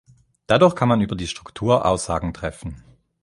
[0.47, 2.83] Dadurch kann man über die Struktur Aussagen treffen.